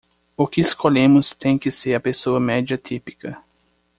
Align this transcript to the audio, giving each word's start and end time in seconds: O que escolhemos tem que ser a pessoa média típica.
O 0.35 0.47
que 0.47 0.59
escolhemos 0.59 1.35
tem 1.35 1.59
que 1.59 1.69
ser 1.69 1.93
a 1.93 1.99
pessoa 1.99 2.39
média 2.39 2.75
típica. 2.75 3.37